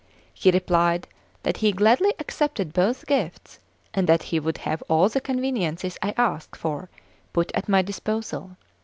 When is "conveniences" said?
5.21-5.99